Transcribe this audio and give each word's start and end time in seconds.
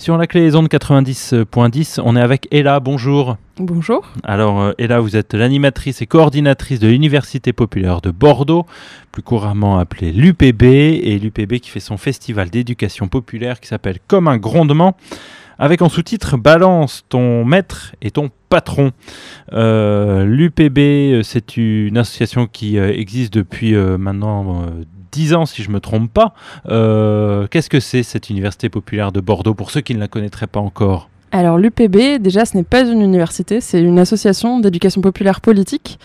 Sur 0.00 0.16
la 0.16 0.26
clé 0.26 0.40
des 0.40 0.56
ondes 0.56 0.68
90.10, 0.68 2.00
on 2.02 2.16
est 2.16 2.22
avec 2.22 2.48
Ella. 2.50 2.80
Bonjour. 2.80 3.36
Bonjour. 3.58 4.10
Alors, 4.24 4.58
euh, 4.62 4.72
Ella, 4.78 4.98
vous 4.98 5.14
êtes 5.14 5.34
l'animatrice 5.34 6.00
et 6.00 6.06
coordinatrice 6.06 6.80
de 6.80 6.88
l'Université 6.88 7.52
populaire 7.52 8.00
de 8.00 8.10
Bordeaux, 8.10 8.64
plus 9.12 9.22
couramment 9.22 9.78
appelée 9.78 10.10
l'UPB, 10.12 10.62
et 10.62 11.18
l'UPB 11.18 11.58
qui 11.58 11.68
fait 11.68 11.80
son 11.80 11.98
festival 11.98 12.48
d'éducation 12.48 13.08
populaire 13.08 13.60
qui 13.60 13.68
s'appelle 13.68 13.98
Comme 14.06 14.26
un 14.26 14.38
grondement, 14.38 14.96
avec 15.58 15.82
en 15.82 15.90
sous-titre 15.90 16.38
Balance 16.38 17.04
ton 17.10 17.44
maître 17.44 17.94
et 18.00 18.10
ton 18.10 18.30
patron. 18.48 18.92
Euh, 19.52 20.24
L'UPB, 20.24 21.22
c'est 21.22 21.58
une 21.58 21.98
association 21.98 22.46
qui 22.46 22.78
euh, 22.78 22.90
existe 22.90 23.34
depuis 23.34 23.74
euh, 23.74 23.98
maintenant 23.98 24.64
10 25.12 25.34
ans, 25.34 25.46
si 25.46 25.62
je 25.62 25.68
ne 25.68 25.74
me 25.74 25.80
trompe 25.80 26.12
pas. 26.12 26.34
Euh, 26.68 27.46
Qu'est-ce 27.50 27.70
que 27.70 27.80
c'est 27.80 28.02
cette 28.02 28.30
université 28.30 28.68
populaire 28.68 29.12
de 29.12 29.20
Bordeaux 29.20 29.54
pour 29.54 29.70
ceux 29.70 29.80
qui 29.80 29.94
ne 29.94 30.00
la 30.00 30.08
connaîtraient 30.08 30.46
pas 30.46 30.60
encore? 30.60 31.08
Alors 31.32 31.58
l'UPB, 31.58 32.20
déjà, 32.20 32.44
ce 32.44 32.56
n'est 32.56 32.64
pas 32.64 32.80
une 32.80 33.02
université, 33.02 33.60
c'est 33.60 33.80
une 33.80 33.98
association 33.98 34.58
d'éducation 34.58 35.00
populaire 35.00 35.40
politique 35.40 35.98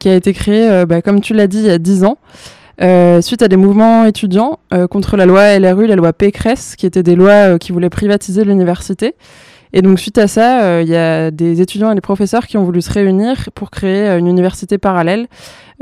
qui 0.00 0.08
a 0.08 0.16
été 0.16 0.32
créée, 0.32 0.68
euh, 0.68 0.86
bah, 0.86 1.02
comme 1.02 1.20
tu 1.20 1.34
l'as 1.34 1.46
dit, 1.46 1.58
il 1.58 1.66
y 1.66 1.70
a 1.70 1.78
10 1.78 2.04
ans. 2.04 2.18
Euh, 2.80 3.20
suite 3.20 3.42
à 3.42 3.48
des 3.48 3.58
mouvements 3.58 4.06
étudiants 4.06 4.58
contre 4.90 5.16
la 5.16 5.26
loi 5.26 5.58
LRU, 5.58 5.86
la 5.86 5.94
loi 5.94 6.12
Pécresse, 6.12 6.74
qui 6.74 6.86
étaient 6.86 7.02
des 7.02 7.14
lois 7.14 7.58
qui 7.58 7.70
voulaient 7.70 7.90
privatiser 7.90 8.44
l'université. 8.44 9.14
Et 9.72 9.80
donc 9.82 9.98
suite 9.98 10.18
à 10.18 10.28
ça, 10.28 10.62
euh, 10.64 10.82
il 10.82 10.88
y 10.88 10.96
a 10.96 11.30
des 11.30 11.60
étudiants 11.60 11.90
et 11.90 11.94
des 11.94 12.00
professeurs 12.02 12.46
qui 12.46 12.56
ont 12.58 12.64
voulu 12.64 12.82
se 12.82 12.92
réunir 12.92 13.48
pour 13.54 13.70
créer 13.70 14.08
euh, 14.08 14.18
une 14.18 14.26
université 14.26 14.76
parallèle 14.78 15.26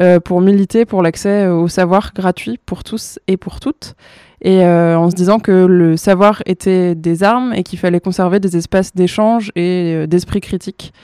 euh, 0.00 0.20
pour 0.20 0.40
militer 0.40 0.84
pour 0.84 1.02
l'accès 1.02 1.48
au 1.48 1.66
savoir 1.68 2.12
gratuit 2.14 2.58
pour 2.64 2.84
tous 2.84 3.18
et 3.26 3.36
pour 3.36 3.58
toutes. 3.60 3.94
Et 4.42 4.64
en 4.64 5.10
se 5.10 5.14
disant 5.14 5.38
que 5.38 5.66
le 5.66 5.98
savoir 5.98 6.42
était 6.46 6.94
des 6.94 7.22
armes 7.22 7.52
et 7.54 7.62
qu'il 7.62 7.78
fallait 7.78 8.00
conserver 8.00 8.40
des 8.40 8.56
espaces 8.56 8.94
d'échange 8.94 9.52
et 9.54 10.06
d'esprit 10.06 10.40
critique 10.40 10.94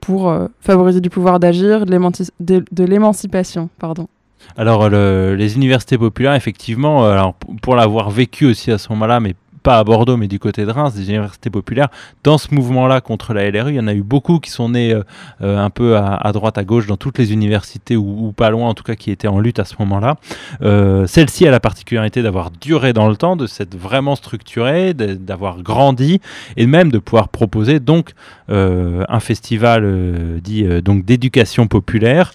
pour 0.00 0.34
favoriser 0.60 1.02
du 1.02 1.10
pouvoir 1.10 1.38
d'agir, 1.38 1.84
de 1.84 1.90
l'émanci- 1.90 2.30
de 2.40 2.64
de 2.72 2.84
l'émancipation. 2.84 3.68
Pardon. 3.78 4.08
Alors, 4.56 4.88
le- 4.88 5.34
les 5.36 5.56
universités 5.56 5.98
populaires, 5.98 6.34
effectivement, 6.36 7.04
alors, 7.04 7.34
pour 7.60 7.76
l'avoir 7.76 8.08
vécu 8.08 8.46
aussi 8.46 8.70
à 8.72 8.78
ce 8.78 8.88
moment-là, 8.92 9.20
mais 9.20 9.34
pas 9.66 9.78
à 9.78 9.82
Bordeaux, 9.82 10.16
mais 10.16 10.28
du 10.28 10.38
côté 10.38 10.64
de 10.64 10.70
Reims, 10.70 10.94
des 10.94 11.08
universités 11.10 11.50
populaires, 11.50 11.88
dans 12.22 12.38
ce 12.38 12.54
mouvement-là 12.54 13.00
contre 13.00 13.34
la 13.34 13.50
LRU, 13.50 13.72
il 13.72 13.74
y 13.74 13.80
en 13.80 13.88
a 13.88 13.94
eu 13.94 14.04
beaucoup 14.04 14.38
qui 14.38 14.48
sont 14.48 14.68
nés 14.68 14.92
euh, 14.92 15.02
euh, 15.42 15.58
un 15.58 15.70
peu 15.70 15.96
à, 15.96 16.30
droite, 16.32 16.56
à 16.56 16.62
gauche, 16.62 16.86
dans 16.86 16.96
toutes 16.96 17.18
les 17.18 17.32
universités, 17.32 17.96
ou, 17.96 18.30
pas 18.30 18.50
loin, 18.50 18.68
en 18.68 18.74
tout 18.74 18.84
cas, 18.84 18.94
qui 18.94 19.10
étaient 19.10 19.26
en 19.26 19.40
lutte 19.40 19.58
à 19.58 19.64
ce 19.64 19.74
moment-là. 19.80 20.18
Euh, 20.62 21.08
Celle-ci 21.08 21.48
a 21.48 21.50
la 21.50 21.58
particularité 21.58 22.22
d'avoir 22.22 22.52
duré 22.52 22.92
dans 22.92 23.08
le 23.08 23.16
temps, 23.16 23.34
de 23.34 23.48
s'être 23.48 23.76
vraiment 23.76 24.14
structurée, 24.14 24.94
d'avoir 24.94 25.60
grandi, 25.64 26.20
et 26.56 26.68
même 26.68 26.92
de 26.92 26.98
pouvoir 27.00 27.28
proposer 27.28 27.80
donc 27.80 28.12
un 28.48 29.20
festival 29.20 30.40
dit 30.44 30.64
donc 30.82 31.04
d'éducation 31.04 31.66
populaire. 31.66 32.32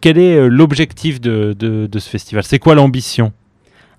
Quel 0.00 0.16
est 0.18 0.48
l'objectif 0.48 1.20
de 1.20 1.88
ce 1.92 2.08
festival? 2.08 2.44
C'est 2.44 2.60
quoi 2.60 2.76
l'ambition? 2.76 3.32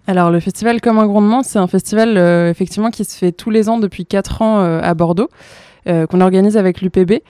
Alors 0.09 0.31
le 0.31 0.39
festival 0.39 0.81
Comme 0.81 0.97
un 0.97 1.05
grondement, 1.05 1.43
c'est 1.43 1.59
un 1.59 1.67
festival 1.67 2.17
euh, 2.17 2.49
effectivement 2.49 2.89
qui 2.89 3.05
se 3.05 3.15
fait 3.15 3.31
tous 3.31 3.52
les 3.52 3.69
ans 3.69 3.77
depuis 3.77 4.07
4 4.07 4.41
ans 4.41 4.59
euh, 4.59 4.79
à 4.81 4.95
Bordeaux, 4.95 5.29
euh, 5.88 6.07
qu'on 6.07 6.19
organise 6.19 6.57
avec 6.57 6.81
l'UPB. 6.81 7.21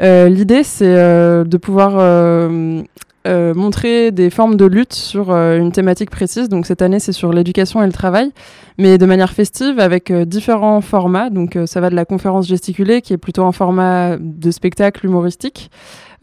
Euh, 0.00 0.28
L'idée 0.28 0.62
c'est 0.62 0.86
euh, 0.86 1.42
de 1.42 1.56
pouvoir 1.56 1.94
euh, 1.96 2.84
montrer 3.24 4.12
des 4.12 4.30
formes 4.30 4.54
de 4.54 4.64
lutte 4.64 4.92
sur 4.92 5.32
une 5.32 5.72
thématique 5.72 6.10
précise. 6.10 6.48
Donc 6.48 6.66
cette 6.66 6.82
année 6.82 7.00
c'est 7.00 7.10
sur 7.10 7.32
l'éducation 7.32 7.82
et 7.82 7.86
le 7.86 7.92
travail, 7.92 8.30
mais 8.78 8.96
de 8.96 9.06
manière 9.06 9.32
festive 9.32 9.80
avec 9.80 10.12
différents 10.12 10.80
formats. 10.82 11.30
Donc 11.30 11.58
ça 11.66 11.80
va 11.80 11.90
de 11.90 11.96
la 11.96 12.04
conférence 12.04 12.46
gesticulée 12.46 13.02
qui 13.02 13.12
est 13.12 13.18
plutôt 13.18 13.44
un 13.44 13.50
format 13.50 14.16
de 14.20 14.52
spectacle 14.52 15.04
humoristique. 15.04 15.68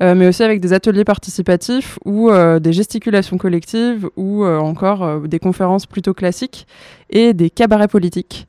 Euh, 0.01 0.13
mais 0.15 0.27
aussi 0.27 0.43
avec 0.43 0.61
des 0.61 0.73
ateliers 0.73 1.03
participatifs 1.03 1.97
ou 2.05 2.29
euh, 2.29 2.59
des 2.59 2.73
gesticulations 2.73 3.37
collectives 3.37 4.09
ou 4.15 4.43
euh, 4.43 4.59
encore 4.59 5.21
des 5.21 5.39
conférences 5.39 5.85
plutôt 5.85 6.13
classiques 6.13 6.67
et 7.09 7.33
des 7.33 7.49
cabarets 7.49 7.87
politiques. 7.87 8.47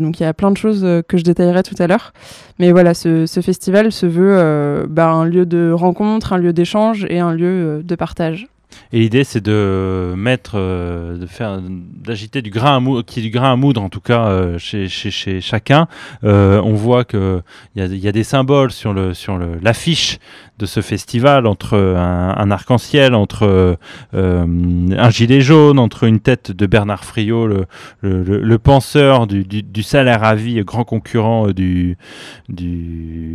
Donc 0.00 0.18
il 0.18 0.24
y 0.24 0.26
a 0.26 0.34
plein 0.34 0.50
de 0.50 0.56
choses 0.56 0.84
que 1.06 1.16
je 1.16 1.22
détaillerai 1.22 1.62
tout 1.62 1.76
à 1.78 1.86
l'heure. 1.86 2.12
Mais 2.58 2.72
voilà, 2.72 2.92
ce, 2.92 3.24
ce 3.26 3.40
festival 3.40 3.92
se 3.92 4.04
veut 4.04 4.34
euh, 4.36 4.84
bah, 4.88 5.10
un 5.10 5.24
lieu 5.24 5.46
de 5.46 5.70
rencontre, 5.70 6.32
un 6.32 6.38
lieu 6.38 6.52
d'échange 6.52 7.06
et 7.08 7.20
un 7.20 7.32
lieu 7.32 7.84
de 7.84 7.94
partage. 7.94 8.48
Et 8.92 9.00
l'idée, 9.00 9.24
c'est 9.24 9.42
de 9.42 10.14
mettre, 10.16 10.52
euh, 10.54 11.18
de 11.18 11.26
faire, 11.26 11.60
d'agiter 11.60 12.42
du 12.42 12.50
grain 12.50 12.76
à 12.76 12.80
moudre, 12.80 13.04
qui 13.04 13.20
du 13.20 13.30
grain 13.30 13.52
à 13.52 13.56
moudre 13.56 13.82
en 13.82 13.88
tout 13.88 14.00
cas 14.00 14.26
euh, 14.26 14.58
chez, 14.58 14.88
chez, 14.88 15.40
chacun. 15.40 15.88
Euh, 16.24 16.60
on 16.62 16.74
voit 16.74 17.04
que 17.04 17.42
il 17.74 17.98
y 17.98 18.08
a, 18.08 18.12
des 18.12 18.24
symboles 18.24 18.70
sur 18.70 18.92
le 18.92 19.12
sur 19.12 19.38
l'affiche 19.38 20.18
de 20.58 20.66
ce 20.66 20.80
festival 20.80 21.46
entre 21.46 21.76
un, 21.76 22.50
arc-en-ciel, 22.50 23.14
entre 23.14 23.76
un 24.14 25.10
gilet 25.10 25.42
jaune, 25.42 25.78
entre 25.78 26.04
une 26.04 26.20
tête 26.20 26.50
de 26.50 26.64
Bernard 26.64 27.04
Friot, 27.04 27.46
le, 28.00 28.56
penseur 28.56 29.26
du, 29.26 29.82
salaire 29.82 30.24
à 30.24 30.34
vie, 30.34 30.62
grand 30.64 30.84
concurrent 30.84 31.48
du, 31.48 31.98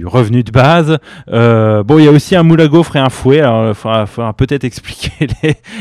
revenu 0.03 0.43
de 0.43 0.51
base. 0.51 0.97
Bon, 1.27 1.99
il 1.99 2.05
y 2.05 2.07
a 2.07 2.11
aussi 2.11 2.35
un 2.35 2.41
moule 2.41 2.61
à 2.61 2.67
gaufres 2.67 2.95
et 2.95 2.99
un 2.99 3.09
fouet. 3.09 3.41
Alors, 3.41 3.69
il 3.69 3.75
faudra 3.75 4.33
peut-être 4.33 4.63
expliquer 4.63 5.20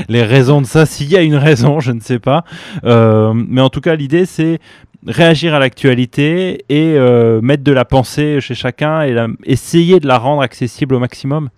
les, 0.08 0.22
raisons 0.22 0.60
de 0.60 0.66
ça, 0.66 0.86
s'il 0.86 1.10
y 1.10 1.16
a 1.16 1.22
une 1.22 1.36
raison, 1.36 1.80
je 1.80 1.92
ne 1.92 2.00
sais 2.00 2.18
pas. 2.18 2.44
Euh, 2.84 3.32
mais 3.34 3.60
en 3.60 3.70
tout 3.70 3.80
cas, 3.80 3.94
l'idée, 3.94 4.26
c'est 4.26 4.58
réagir 5.06 5.54
à 5.54 5.58
l'actualité 5.58 6.64
et 6.68 6.94
euh, 6.96 7.40
mettre 7.40 7.64
de 7.64 7.72
la 7.72 7.84
pensée 7.84 8.40
chez 8.40 8.54
chacun 8.54 9.02
et 9.02 9.16
essayer 9.44 9.98
de 9.98 10.06
la 10.06 10.18
rendre 10.18 10.42
accessible 10.42 10.94
au 10.94 10.98
maximum. 10.98 11.48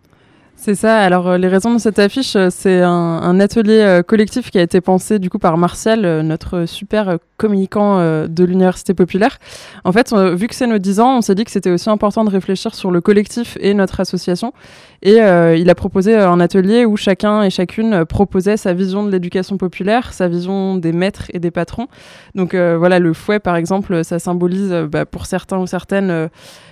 C'est 0.54 0.76
ça. 0.76 0.98
Alors 0.98 1.26
euh, 1.26 1.38
les 1.38 1.48
raisons 1.48 1.74
de 1.74 1.78
cette 1.78 1.98
affiche, 1.98 2.36
c'est 2.50 2.82
un, 2.82 3.40
atelier 3.40 4.00
collectif 4.06 4.52
qui 4.52 4.58
a 4.58 4.62
été 4.62 4.80
pensé 4.80 5.18
du 5.18 5.28
coup 5.28 5.40
par 5.40 5.58
Martial, 5.58 6.20
notre 6.20 6.66
super 6.66 7.16
communicant 7.36 7.98
de 8.28 8.44
l'université 8.44 8.94
populaire. 8.94 9.38
En 9.82 9.90
fait, 9.90 10.14
vu 10.14 10.46
que 10.46 10.54
c'est 10.54 10.68
nos 10.68 10.78
10 10.78 11.00
ans, 11.00 11.18
on 11.18 11.20
s'est 11.20 11.34
dit 11.34 11.42
que 11.42 11.50
c'était 11.50 11.70
aussi 11.70 11.90
important 11.90 12.24
de 12.24 12.30
réfléchir 12.30 12.76
sur 12.76 12.92
le 12.92 13.00
collectif 13.00 13.58
et 13.60 13.74
notre 13.74 13.98
association. 13.98 14.52
Et 15.02 15.20
euh, 15.20 15.56
il 15.56 15.68
a 15.68 15.74
proposé 15.74 16.16
euh, 16.16 16.30
un 16.30 16.38
atelier 16.38 16.84
où 16.84 16.96
chacun 16.96 17.42
et 17.42 17.50
chacune 17.50 17.92
euh, 17.92 18.04
proposait 18.04 18.56
sa 18.56 18.72
vision 18.72 19.04
de 19.04 19.10
l'éducation 19.10 19.56
populaire, 19.56 20.12
sa 20.12 20.28
vision 20.28 20.76
des 20.76 20.92
maîtres 20.92 21.26
et 21.32 21.40
des 21.40 21.50
patrons. 21.50 21.88
Donc 22.36 22.54
voilà, 22.54 22.98
le 22.98 23.12
fouet 23.12 23.40
par 23.40 23.56
exemple, 23.56 24.04
ça 24.04 24.18
symbolise 24.18 24.70
bah, 24.90 25.04
pour 25.04 25.26
certains 25.26 25.58
ou 25.58 25.66
certaines 25.66 26.28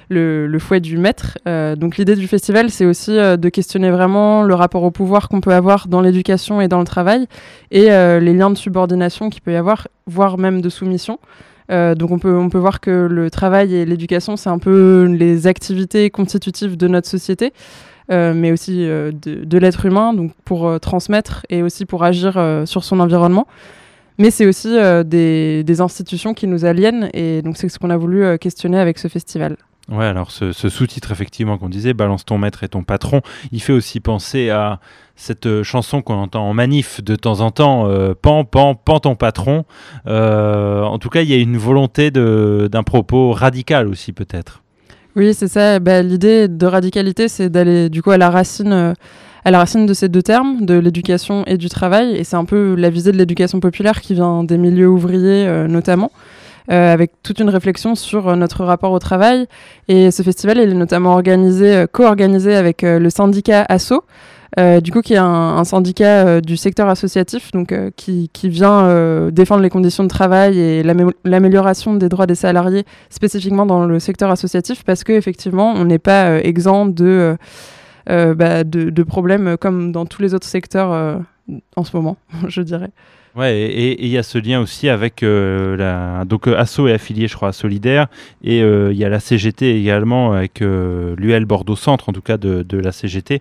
le, 0.09 0.59
fouet 0.59 0.81
du 0.81 0.97
maître. 0.97 1.39
Donc 1.47 1.97
l'idée 1.97 2.17
du 2.17 2.29
festival, 2.29 2.71
c'est 2.71 2.87
aussi 2.87 3.13
de 3.13 3.49
questionner 3.49 3.91
vraiment 3.91 4.43
le 4.43 4.55
rapport 4.55 4.83
au 4.83 4.91
pouvoir 4.91 5.29
qu'on 5.29 5.41
peut 5.41 5.53
avoir 5.53 5.89
dans 5.89 6.01
l'éducation 6.01 6.61
et 6.61 6.69
dans 6.69 6.79
le 6.79 6.85
travail, 6.85 7.27
et 7.71 7.89
les 7.89 8.35
liens 8.35 8.51
de 8.51 8.57
subordination 8.57 9.31
qu'il 9.31 9.43
peut 9.43 9.53
y 9.53 9.57
avoir, 9.57 9.89
voire 10.07 10.39
même 10.39 10.61
de 10.61 10.69
soumission. 10.69 11.19
Donc 11.69 12.11
on 12.11 12.19
peut, 12.19 12.37
on 12.37 12.49
peut 12.49 12.59
voir 12.59 12.81
que 12.81 13.07
le 13.11 13.31
travail 13.31 13.75
et 13.75 13.85
l'éducation, 13.85 14.37
c'est 14.37 14.51
un 14.51 14.59
peu 14.59 15.05
les 15.05 15.47
activités 15.47 16.11
constitutives 16.11 16.77
de 16.77 16.89
notre 16.89 17.09
société, 17.09 17.53
mais 18.11 18.53
aussi 18.53 18.89
euh, 18.89 19.13
de, 19.13 19.59
l'être 19.59 19.87
humain, 19.87 20.13
donc 20.13 20.33
pour 20.45 20.67
euh, 20.67 20.79
transmettre 20.79 21.47
et 21.49 21.63
aussi 21.63 21.87
pour 21.87 22.05
agir 22.05 22.37
euh, 22.37 22.67
sur 22.67 22.85
son 22.85 23.01
environnement. 23.01 23.47
Mais 24.19 24.31
c'est 24.31 24.45
aussi 24.45 24.77
euh, 24.77 25.03
des, 25.03 25.81
institutions 25.81 26.35
qui 26.35 26.47
nous 26.47 26.67
aliènent, 26.67 27.09
et 27.15 27.41
donc 27.41 27.57
c'est 27.57 27.69
ce 27.71 27.79
qu'on 27.79 27.89
a 27.89 27.97
voulu 27.97 28.23
euh, 28.23 28.37
questionner 28.37 28.79
avec 28.79 28.99
ce 28.99 29.09
festival. 29.09 29.57
Ouais, 29.89 30.05
alors 30.05 30.31
ce, 30.31 30.53
sous-titre, 30.53 31.11
effectivement, 31.11 31.59
qu'on 31.59 31.69
disait, 31.69 31.95
Balance 31.95 32.25
ton 32.25 32.39
maître 32.39 32.63
et 32.63 32.69
ton 32.69 32.85
patron, 32.85 33.23
il 33.51 33.61
fait 33.61 33.73
aussi 33.73 33.99
penser 33.99 34.51
à 34.51 34.79
cette 35.17 35.47
euh, 35.47 35.63
chanson 35.63 36.01
qu'on 36.03 36.15
entend 36.15 36.49
en 36.49 36.55
manif 36.55 37.03
de 37.03 37.17
temps 37.17 37.41
en 37.41 37.51
temps, 37.51 37.89
euh, 37.89 38.15
Pan, 38.15 38.45
pan, 38.45 38.75
pan 38.75 39.01
ton 39.01 39.17
patron. 39.17 39.65
Euh, 40.07 40.83
en 40.83 40.99
tout 40.99 41.09
cas, 41.09 41.23
il 41.23 41.29
y 41.29 41.35
a 41.35 41.39
une 41.39 41.57
volonté 41.57 42.11
d'un 42.11 42.83
propos 42.83 43.33
radical 43.33 43.89
aussi, 43.89 44.13
peut-être. 44.13 44.63
Oui, 45.17 45.35
c'est 45.35 45.49
ça. 45.49 45.81
Bah, 45.81 46.03
L'idée 46.03 46.47
de 46.47 46.67
radicalité, 46.67 47.27
c'est 47.29 47.49
d'aller 47.51 47.89
du 47.89 48.01
coup 48.03 48.13
à 48.13 48.19
la 48.19 48.31
racine, 48.31 48.73
euh, 48.73 48.93
à 49.45 49.51
la 49.51 49.59
racine 49.59 49.85
de 49.85 49.93
ces 49.93 50.09
deux 50.09 50.23
termes, 50.23 50.65
de 50.65 50.75
l'éducation 50.79 51.45
et 51.47 51.57
du 51.57 51.69
travail. 51.69 52.17
Et 52.17 52.23
c'est 52.23 52.37
un 52.37 52.45
peu 52.45 52.77
la 52.77 52.91
visée 52.91 53.11
de 53.11 53.17
l'éducation 53.17 53.59
populaire 53.59 54.01
qui 54.01 54.15
vient 54.15 54.45
des 54.45 54.57
milieux 54.57 54.89
ouvriers 54.89 55.49
euh, 55.49 55.67
notamment, 55.67 56.13
euh, 56.71 56.93
avec 56.93 57.11
toute 57.25 57.41
une 57.41 57.49
réflexion 57.51 57.97
sur 57.97 58.37
notre 58.37 58.65
rapport 58.65 58.93
au 58.93 59.01
travail. 59.01 59.47
Et 59.89 60.13
ce 60.13 60.23
festival, 60.23 60.59
il 60.59 60.71
est 60.71 60.75
notamment 60.75 61.13
organisé, 61.15 61.87
co-organisé 61.91 62.55
avec 62.55 62.83
le 62.83 63.11
syndicat 63.11 63.67
ASSO. 63.69 64.05
Euh, 64.59 64.81
du 64.81 64.91
coup, 64.91 65.01
qui 65.01 65.15
est 65.15 65.19
un, 65.19 65.25
un 65.25 65.65
syndicat 65.65 66.27
euh, 66.27 66.41
du 66.41 66.57
secteur 66.57 66.89
associatif, 66.89 67.53
donc 67.53 67.71
euh, 67.73 67.91
qui, 67.97 68.29
qui 68.33 68.49
vient 68.49 69.31
défendre 69.31 69.63
les 69.63 69.71
conditions 69.71 70.03
de 70.05 70.09
travail 70.09 70.59
et 70.59 70.83
l'amé- 70.83 71.13
l'amélioration 71.25 71.95
des 71.95 72.09
droits 72.09 72.27
des 72.27 72.35
salariés 72.35 72.85
spécifiquement 73.11 73.67
dans 73.67 73.87
le 73.87 73.99
secteur 74.01 74.31
associatif 74.31 74.83
parce 74.85 75.05
que 75.05 75.13
effectivement 75.13 75.73
on 75.77 75.85
n'est 75.85 75.99
pas 75.99 76.41
exempt 76.43 76.87
de, 76.87 77.37
euh, 78.09 78.35
bah, 78.35 78.65
de, 78.65 78.91
de 78.91 79.03
problèmes 79.03 79.57
comme 79.57 79.93
dans 79.93 80.07
tous 80.07 80.23
les 80.23 80.35
autres 80.35 80.47
secteurs 80.49 80.93
euh, 80.93 81.17
en 81.77 81.85
ce 81.85 81.97
moment, 81.97 82.17
je 82.49 82.63
dirais. 82.63 82.91
Ouais, 83.37 83.57
et 83.61 84.05
il 84.05 84.11
y 84.11 84.19
a 84.19 84.25
ce 84.25 84.39
lien 84.39 84.61
aussi 84.61 84.89
avec 84.89 85.23
euh, 85.23 85.77
la. 85.77 86.25
Donc, 86.25 86.49
euh, 86.49 86.59
Asso 86.59 86.89
est 86.89 86.93
affilié, 86.93 87.29
je 87.29 87.37
crois, 87.37 87.51
à 87.51 87.53
Solidaire, 87.53 88.09
et 88.43 88.61
euh, 88.61 88.91
il 88.93 88.99
y 88.99 89.05
a 89.05 89.09
la 89.09 89.21
CGT 89.21 89.79
également 89.79 90.33
avec 90.33 90.61
l'UL 90.61 91.45
Bordeaux 91.45 91.77
Centre, 91.77 92.09
en 92.09 92.13
tout 92.13 92.23
cas 92.23 92.37
de, 92.37 92.77
la 92.77 92.91
CGT. 92.91 93.41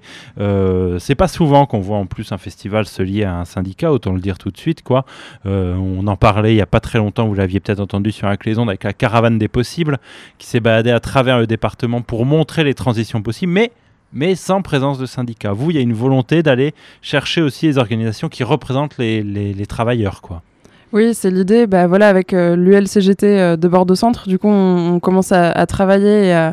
c'est 0.99 1.15
pas 1.15 1.27
souvent 1.27 1.65
qu'on 1.65 1.79
voit 1.79 1.97
en 1.97 2.05
plus 2.05 2.31
un 2.31 2.37
festival 2.37 2.85
se 2.85 3.01
lier 3.01 3.23
à 3.23 3.35
un 3.35 3.45
syndicat, 3.45 3.91
autant 3.91 4.13
le 4.13 4.19
dire 4.19 4.37
tout 4.37 4.51
de 4.51 4.57
suite, 4.57 4.83
quoi. 4.83 5.05
on 5.45 6.05
en 6.05 6.17
parlait 6.17 6.53
il 6.53 6.57
y 6.57 6.61
a 6.61 6.65
pas 6.65 6.79
très 6.79 6.99
longtemps, 6.99 7.27
vous 7.27 7.35
l'aviez 7.35 7.59
peut-être 7.59 7.79
entendu 7.79 8.11
sur 8.11 8.27
un 8.27 8.35
cléson 8.35 8.67
avec 8.67 8.83
la 8.83 8.93
caravane 8.93 9.39
des 9.39 9.47
possibles, 9.47 9.97
qui 10.37 10.47
s'est 10.47 10.59
baladée 10.59 10.91
à 10.91 10.99
travers 10.99 11.39
le 11.39 11.47
département 11.47 12.01
pour 12.01 12.25
montrer 12.25 12.63
les 12.63 12.73
transitions 12.73 13.21
possibles, 13.21 13.53
mais 13.53 13.71
mais 14.13 14.35
sans 14.35 14.61
présence 14.61 14.97
de 14.97 15.05
syndicats. 15.05 15.53
Vous, 15.53 15.71
il 15.71 15.75
y 15.75 15.79
a 15.79 15.81
une 15.81 15.93
volonté 15.93 16.43
d'aller 16.43 16.73
chercher 17.01 17.41
aussi 17.41 17.67
les 17.67 17.77
organisations 17.77 18.29
qui 18.29 18.43
représentent 18.43 18.97
les, 18.97 19.23
les, 19.23 19.65
travailleurs, 19.65 20.21
quoi. 20.21 20.41
Oui, 20.91 21.13
c'est 21.13 21.29
l'idée. 21.29 21.67
Bah, 21.67 21.85
voilà, 21.87 22.09
avec 22.09 22.33
euh, 22.33 22.55
l'ULCGT 22.55 23.23
euh, 23.23 23.57
de 23.57 23.67
Bordeaux 23.67 23.95
Centre, 23.95 24.27
du 24.27 24.39
coup, 24.39 24.47
on, 24.47 24.99
commence 24.99 25.31
à, 25.31 25.65
travailler 25.67 26.51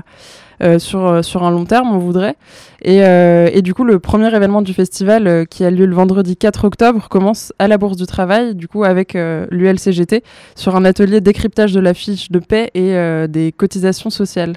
euh, 0.62 0.78
sur, 0.78 1.24
sur 1.24 1.44
un 1.44 1.50
long 1.50 1.64
terme, 1.64 1.88
on 1.94 1.98
voudrait. 1.98 2.36
Et, 2.82 2.98
et, 2.98 3.62
du 3.62 3.72
coup, 3.72 3.84
le 3.84 3.98
premier 3.98 4.34
événement 4.34 4.60
du 4.62 4.74
festival, 4.74 5.46
qui 5.48 5.64
a 5.64 5.70
lieu 5.70 5.86
le 5.86 5.94
vendredi 5.94 6.36
4 6.36 6.64
octobre, 6.66 7.08
commence 7.08 7.52
à 7.58 7.66
la 7.68 7.78
Bourse 7.78 7.96
du 7.96 8.06
Travail, 8.06 8.54
du 8.54 8.68
coup, 8.68 8.84
avec 8.84 9.14
l'ULCGT, 9.14 10.22
sur 10.54 10.76
un 10.76 10.84
atelier 10.84 11.20
décryptage 11.20 11.72
de 11.72 11.80
la 11.80 11.94
fiche 11.94 12.30
de 12.30 12.38
paix 12.38 12.70
et 12.74 13.26
des 13.28 13.52
cotisations 13.52 14.10
sociales. 14.10 14.52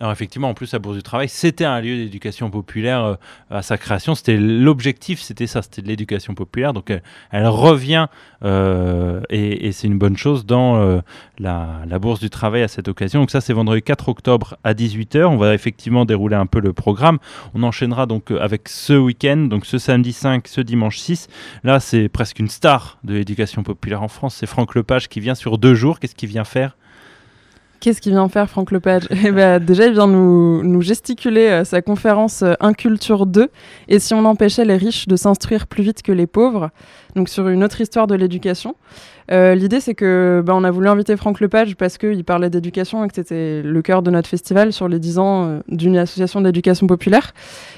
Alors 0.00 0.12
effectivement, 0.12 0.48
en 0.48 0.54
plus, 0.54 0.72
la 0.72 0.78
Bourse 0.78 0.96
du 0.96 1.02
Travail, 1.02 1.28
c'était 1.28 1.64
un 1.64 1.80
lieu 1.80 1.96
d'éducation 1.96 2.50
populaire 2.50 3.04
euh, 3.04 3.14
à 3.50 3.62
sa 3.62 3.76
création. 3.76 4.14
C'était 4.14 4.36
l'objectif, 4.36 5.20
c'était 5.20 5.48
ça, 5.48 5.60
c'était 5.60 5.82
de 5.82 5.88
l'éducation 5.88 6.34
populaire. 6.34 6.72
Donc 6.72 6.92
elle, 7.32 7.46
revient, 7.48 8.06
euh, 8.44 9.20
et, 9.28 9.72
c'est 9.72 9.88
une 9.88 9.98
bonne 9.98 10.16
chose, 10.16 10.46
dans 10.46 10.76
euh, 10.76 11.00
la, 11.40 11.80
la, 11.84 11.98
Bourse 11.98 12.20
du 12.20 12.30
Travail 12.30 12.62
à 12.62 12.68
cette 12.68 12.86
occasion. 12.86 13.20
Donc 13.20 13.32
ça, 13.32 13.40
c'est 13.40 13.52
vendredi 13.52 13.82
4 13.82 14.08
octobre 14.08 14.56
à 14.62 14.72
18h. 14.72 15.24
On 15.24 15.36
va 15.36 15.52
effectivement 15.52 16.04
dérouler 16.04 16.36
un 16.36 16.46
peu 16.46 16.60
le 16.60 16.72
programme. 16.72 17.18
On 17.54 17.64
enchaînera 17.64 18.06
donc 18.06 18.30
avec 18.30 18.68
ce 18.68 18.92
week-end, 18.92 19.48
donc 19.50 19.66
ce 19.66 19.78
samedi 19.78 20.12
5, 20.12 20.46
ce 20.46 20.60
dimanche 20.60 20.98
6. 20.98 21.26
Là, 21.64 21.80
c'est 21.80 22.08
presque 22.08 22.38
une 22.38 22.48
star 22.48 22.98
de 23.02 23.14
l'éducation 23.14 23.64
populaire 23.64 24.04
en 24.04 24.08
France. 24.08 24.36
C'est 24.36 24.46
Franck 24.46 24.76
Lepage 24.76 25.08
qui 25.08 25.18
vient 25.18 25.34
sur 25.34 25.58
deux 25.58 25.74
jours. 25.74 25.98
Qu'est-ce 25.98 26.14
qu'il 26.14 26.28
vient 26.28 26.44
faire 26.44 26.76
Qu'est-ce 27.80 28.00
qu'il 28.00 28.12
vient 28.12 28.28
faire, 28.28 28.50
Franck 28.50 28.72
Lepage? 28.72 29.04
Eh 29.24 29.30
ben, 29.30 29.62
Déjà, 29.62 29.86
il 29.86 29.92
vient 29.92 30.08
nous, 30.08 30.62
nous 30.64 30.80
gesticuler 30.80 31.48
euh, 31.48 31.64
sa 31.64 31.80
conférence 31.80 32.42
euh, 32.42 32.54
Inculture 32.60 33.26
2 33.26 33.50
et 33.88 33.98
si 34.00 34.14
on 34.14 34.24
empêchait 34.24 34.64
les 34.64 34.76
riches 34.76 35.06
de 35.06 35.14
s'instruire 35.14 35.68
plus 35.68 35.84
vite 35.84 36.02
que 36.02 36.10
les 36.10 36.26
pauvres, 36.26 36.70
donc 37.14 37.28
sur 37.28 37.48
une 37.48 37.62
autre 37.62 37.80
histoire 37.80 38.06
de 38.06 38.14
l'éducation. 38.14 38.74
Euh, 39.30 39.54
l'idée, 39.54 39.80
c'est 39.80 39.94
que 39.94 40.42
bah, 40.44 40.54
on 40.56 40.64
a 40.64 40.70
voulu 40.70 40.88
inviter 40.88 41.16
Franck 41.16 41.40
Lepage 41.40 41.76
parce 41.76 41.98
qu'il 41.98 42.24
parlait 42.24 42.48
d'éducation 42.48 43.04
et 43.04 43.08
que 43.08 43.14
c'était 43.14 43.62
le 43.62 43.82
cœur 43.82 44.02
de 44.02 44.10
notre 44.10 44.28
festival 44.28 44.72
sur 44.72 44.88
les 44.88 44.98
10 44.98 45.18
ans 45.18 45.46
euh, 45.46 45.60
d'une 45.68 45.98
association 45.98 46.40
d'éducation 46.40 46.86
populaire. 46.86 47.34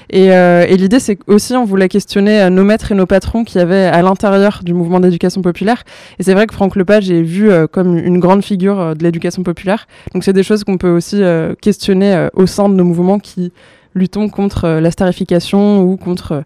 Et, 0.09 0.27
et 0.27 0.77
l'idée, 0.77 0.99
c'est 0.99 1.19
aussi, 1.27 1.53
on 1.55 1.63
voulait 1.63 1.87
questionner 1.87 2.49
nos 2.49 2.65
maîtres 2.65 2.91
et 2.91 2.95
nos 2.95 3.05
patrons 3.05 3.45
qui 3.45 3.59
avaient 3.59 3.85
à 3.85 4.01
l'intérieur 4.01 4.59
du 4.61 4.73
mouvement 4.73 4.99
d'éducation 4.99 5.41
populaire. 5.41 5.83
Et 6.19 6.23
c'est 6.23 6.33
vrai 6.33 6.47
que 6.47 6.53
Franck 6.53 6.75
Lepage 6.75 7.09
est 7.09 7.21
vu 7.21 7.49
comme 7.71 7.97
une 7.97 8.19
grande 8.19 8.43
figure 8.43 8.93
de 8.93 9.03
l'éducation 9.03 9.41
populaire. 9.43 9.87
Donc 10.13 10.23
c'est 10.23 10.33
des 10.33 10.43
choses 10.43 10.63
qu'on 10.63 10.77
peut 10.77 10.89
aussi 10.89 11.21
questionner 11.61 12.27
au 12.33 12.45
sein 12.45 12.69
de 12.69 12.73
nos 12.73 12.83
mouvements 12.83 13.19
qui 13.19 13.51
luttons 13.93 14.29
contre 14.29 14.67
la 14.67 14.91
starification 14.91 15.81
ou 15.81 15.97
contre 15.97 16.43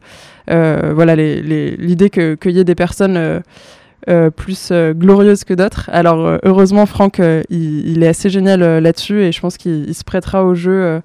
voilà 0.48 1.16
l'idée 1.16 2.10
qu'il 2.10 2.52
y 2.52 2.60
ait 2.60 2.64
des 2.64 2.76
personnes 2.76 3.42
euh, 4.08 4.30
plus 4.30 4.70
euh, 4.72 4.94
glorieuse 4.94 5.44
que 5.46 5.56
d'autres. 5.56 5.90
Alors 5.92 6.28
euh, 6.28 6.38
heureusement, 6.44 6.86
Franck, 6.86 7.20
il, 7.50 8.04
est 8.04 8.08
assez 8.08 8.30
génial 8.30 8.60
là-dessus 8.60 9.24
et 9.24 9.32
je 9.32 9.42
pense 9.42 9.58
qu'il 9.58 9.96
se 9.96 10.04
prêtera 10.04 10.46
au 10.46 10.54
jeu 10.54 11.02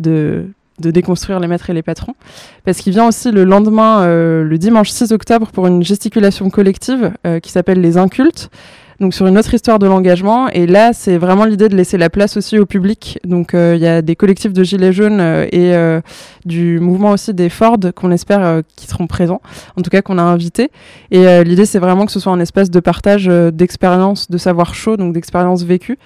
de, 0.00 0.46
de 0.80 0.90
déconstruire 0.90 1.38
les 1.38 1.46
maîtres 1.46 1.70
et 1.70 1.74
les 1.74 1.82
patrons. 1.82 2.16
Parce 2.64 2.78
qu'il 2.78 2.92
vient 2.92 3.06
aussi 3.06 3.30
le 3.30 3.44
lendemain, 3.44 4.04
le 4.06 4.56
dimanche 4.58 4.90
6 4.90 5.12
octobre, 5.12 5.50
pour 5.52 5.68
une 5.68 5.84
gesticulation 5.84 6.50
collective 6.50 7.12
qui 7.40 7.52
s'appelle 7.52 7.80
Les 7.80 7.96
Incultes 7.96 8.50
donc 9.00 9.14
sur 9.14 9.26
une 9.26 9.38
autre 9.38 9.52
histoire 9.54 9.78
de 9.78 9.86
l'engagement. 9.86 10.48
Et 10.50 10.66
là, 10.66 10.92
c'est 10.92 11.16
vraiment 11.16 11.46
l'idée 11.46 11.68
de 11.68 11.76
laisser 11.76 11.96
la 11.96 12.10
place 12.10 12.36
aussi 12.36 12.58
au 12.58 12.66
public. 12.66 13.18
Donc 13.24 13.54
euh, 13.54 13.74
il 13.74 13.82
y 13.82 13.86
a 13.86 14.02
des 14.02 14.14
collectifs 14.14 14.52
de 14.52 14.62
Gilets 14.62 14.92
jaunes 14.92 15.20
euh, 15.20 15.46
et 15.50 15.74
euh, 15.74 16.00
du 16.44 16.78
mouvement 16.80 17.12
aussi 17.12 17.32
des 17.32 17.48
Ford 17.48 17.78
qu'on 17.96 18.10
espère 18.10 18.62
qui 18.76 18.86
seront 18.86 19.06
présents, 19.06 19.40
en 19.76 19.82
tout 19.82 19.90
cas 19.90 20.02
qu'on 20.02 20.18
a 20.18 20.22
invités. 20.22 20.70
Et 21.10 21.44
l'idée, 21.44 21.64
c'est 21.64 21.78
vraiment 21.78 22.06
que 22.06 22.12
ce 22.12 22.20
soit 22.20 22.32
un 22.32 22.40
espace 22.40 22.70
de 22.70 22.80
partage 22.80 23.26
d'expériences, 23.26 24.30
de 24.30 24.38
savoir 24.38 24.74
chaud, 24.74 24.96
donc 24.96 25.12
d'expériences 25.12 25.64
vécues 25.64 25.98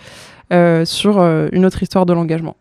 sur 0.85 1.21
une 1.21 1.65
autre 1.65 1.83
histoire 1.83 2.07
de 2.07 2.13
l'engagement. 2.13 2.57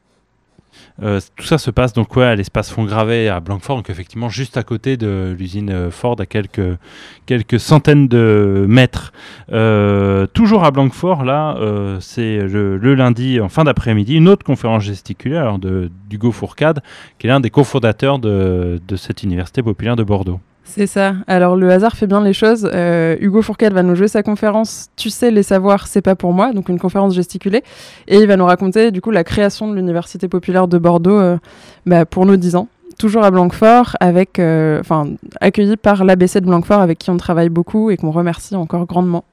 Euh, 1.02 1.20
tout 1.36 1.46
ça 1.46 1.58
se 1.58 1.72
passe 1.72 1.94
donc 1.94 2.16
à 2.18 2.36
l'espace 2.36 2.70
Font-Gravé 2.70 3.28
à 3.28 3.40
Blanquefort, 3.40 3.78
donc 3.78 3.90
effectivement 3.90 4.30
juste 4.30 4.58
à 4.58 4.64
côté 4.64 4.96
de 4.96 5.36
l'usine 5.38 5.72
euh, 5.72 5.92
Ford, 5.92 6.16
à 6.20 6.26
quelques, 6.26 6.78
quelques 7.26 7.60
centaines 7.60 8.08
de 8.08 8.66
mètres. 8.68 9.12
Euh, 9.52 10.28
toujours 10.28 10.64
à 10.64 10.72
Blanquefort, 10.72 11.24
là, 11.24 11.58
c'est 12.00 12.38
le, 12.38 12.78
lundi 12.94 13.40
en 13.40 13.50
fin 13.50 13.64
d'après-midi, 13.64 14.16
une 14.16 14.28
autre 14.28 14.46
conférence 14.46 14.84
gesticulaire 14.84 15.58
d'Hugo 15.58 16.32
Fourcade, 16.32 16.82
qui 17.18 17.28
est 17.28 17.30
l'un 17.30 17.40
des 17.40 17.50
cofondateurs 17.50 18.20
de, 18.20 18.80
de 18.88 18.96
cette 18.96 19.24
université 19.24 19.64
populaire 19.64 19.96
de 19.96 20.04
Bordeaux. 20.04 20.40
C'est 20.66 20.88
ça. 20.88 21.16
Alors 21.28 21.56
le 21.56 21.70
hasard 21.70 21.96
fait 21.96 22.08
bien 22.08 22.24
les 22.24 22.34
choses. 22.34 22.70
Euh, 22.74 23.16
Hugo 23.20 23.42
Fourcade 23.42 23.74
va 23.74 23.84
nous 23.84 23.96
jouer 23.96 24.08
sa 24.08 24.24
conférence 24.24 24.88
Tu 24.96 25.10
sais 25.10 25.30
les 25.30 25.44
savoirs, 25.44 25.88
c'est 25.88 26.02
pas 26.02 26.16
pour 26.16 26.34
moi, 26.34 26.54
donc 26.54 26.70
une 26.70 26.80
conférence 26.80 27.14
gesticulée, 27.14 27.64
et 28.08 28.18
il 28.18 28.28
va 28.28 28.38
nous 28.38 28.46
raconter 28.46 28.92
du 28.92 29.02
coup 29.02 29.12
la 29.12 29.24
création 29.24 29.68
de 29.68 29.76
l'université 29.76 30.28
populaire 30.28 30.68
de 30.68 30.78
Bordeaux 30.78 31.20
euh, 31.20 31.38
bah, 31.86 32.06
pour 32.06 32.26
nos 32.26 32.38
10 32.38 32.56
ans. 32.56 32.68
Toujours 32.98 33.24
à 33.24 33.32
Blanquefort, 33.32 33.98
avec, 34.00 34.40
euh, 34.40 34.80
enfin, 34.80 35.10
accueilli 35.42 35.78
par 35.78 36.06
l'ABC 36.06 36.40
de 36.40 36.46
Blanquefort, 36.46 36.80
avec 36.80 37.00
qui 37.00 37.10
on 37.10 37.18
travaille 37.18 37.50
beaucoup 37.50 37.90
et 37.90 37.98
qu'on 37.98 38.12
remercie 38.12 38.56
encore 38.56 38.86
grandement. 38.86 39.26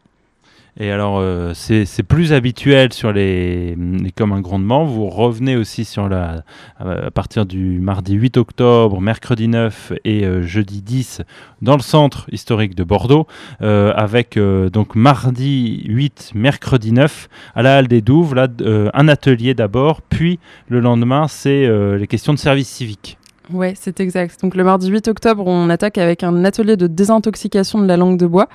Et 0.78 0.90
alors, 0.90 1.18
euh, 1.18 1.52
c'est 1.54 2.02
plus 2.02 2.32
habituel 2.32 2.92
sur 2.92 3.12
les, 3.12 3.74
les 3.74 4.12
communs 4.12 4.40
grondements. 4.40 4.84
Vous 4.84 5.08
revenez 5.08 5.56
aussi 5.56 5.84
sur 5.84 6.08
la, 6.08 6.42
à 6.78 7.10
partir 7.10 7.46
du 7.46 7.80
mardi 7.80 8.14
8 8.14 8.36
octobre, 8.36 9.00
mercredi 9.00 9.48
9 9.48 9.92
et 10.04 10.24
euh, 10.24 10.42
jeudi 10.42 10.82
10 10.82 11.22
dans 11.60 11.76
le 11.76 11.82
centre 11.82 12.26
historique 12.32 12.74
de 12.74 12.84
Bordeaux, 12.84 13.26
euh, 13.62 13.92
avec 13.94 14.38
donc 14.38 14.94
mardi 14.94 15.82
8, 15.86 16.32
mercredi 16.34 16.92
9 16.92 17.28
à 17.54 17.62
la 17.62 17.76
Halle 17.76 17.88
des 17.88 18.00
Douves, 18.00 18.34
là, 18.34 18.48
un 18.94 19.08
atelier 19.08 19.54
d'abord, 19.54 20.02
puis 20.02 20.38
le 20.68 20.80
lendemain, 20.80 21.28
c'est 21.28 21.68
les 21.98 22.06
questions 22.06 22.32
de 22.32 22.38
service 22.38 22.68
civique. 22.68 23.19
Ouais, 23.52 23.74
c'est 23.78 24.00
exact. 24.00 24.40
Donc 24.42 24.54
le 24.54 24.64
mardi 24.64 24.88
8 24.88 25.08
octobre, 25.08 25.44
on 25.46 25.70
attaque 25.70 25.98
avec 25.98 26.22
un 26.22 26.44
atelier 26.44 26.76
de 26.76 26.86
désintoxication 26.86 27.80
de 27.80 27.86
la 27.86 27.96
langue 27.96 28.18
de 28.18 28.26
bois. 28.26 28.48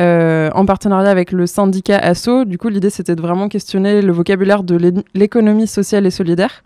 Euh, 0.00 0.48
en 0.54 0.64
partenariat 0.64 1.10
avec 1.10 1.32
le 1.32 1.46
syndicat 1.46 1.98
ASSO. 1.98 2.44
Du 2.44 2.56
coup, 2.56 2.68
l'idée, 2.68 2.88
c'était 2.88 3.14
de 3.14 3.20
vraiment 3.20 3.48
questionner 3.48 4.00
le 4.00 4.12
vocabulaire 4.12 4.62
de 4.62 4.94
l'économie 5.14 5.66
sociale 5.66 6.06
et 6.06 6.10
solidaire. 6.10 6.62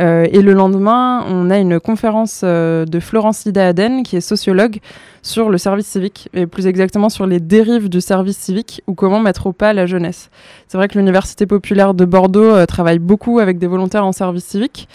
Euh, 0.00 0.26
et 0.30 0.40
le 0.40 0.54
lendemain, 0.54 1.24
on 1.28 1.50
a 1.50 1.58
une 1.58 1.78
conférence 1.78 2.40
euh, 2.44 2.84
de 2.86 2.98
Florence 2.98 3.44
Ida 3.44 3.68
Aden, 3.68 4.02
qui 4.02 4.16
est 4.16 4.20
sociologue, 4.22 4.78
sur 5.22 5.50
le 5.50 5.58
service 5.58 5.86
civique, 5.86 6.28
et 6.32 6.46
plus 6.46 6.66
exactement 6.66 7.08
sur 7.08 7.26
les 7.26 7.40
dérives 7.40 7.88
du 7.88 8.00
service 8.00 8.38
civique 8.38 8.82
ou 8.86 8.94
comment 8.94 9.20
mettre 9.20 9.46
au 9.46 9.52
pas 9.52 9.72
la 9.72 9.86
jeunesse. 9.86 10.30
C'est 10.66 10.78
vrai 10.78 10.88
que 10.88 10.98
l'Université 10.98 11.46
populaire 11.46 11.94
de 11.94 12.04
Bordeaux 12.04 12.66
travaille 12.66 12.98
beaucoup 12.98 13.38
avec 13.38 13.58
des 13.58 13.68
volontaires 13.68 14.04
en 14.04 14.12
service 14.12 14.44
civique, 14.44 14.88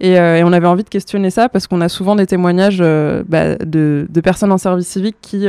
et, 0.00 0.18
on 0.18 0.52
avait 0.52 0.66
envie 0.66 0.84
de 0.84 0.88
questionner 0.88 1.30
ça 1.30 1.48
parce 1.48 1.66
qu'on 1.66 1.80
a 1.80 1.88
souvent 1.88 2.16
des 2.16 2.26
témoignages 2.26 2.82
bah, 3.28 3.56
de, 3.56 4.06
personnes 4.22 4.52
en 4.52 4.58
service 4.58 4.88
civique 4.88 5.16
qui 5.20 5.46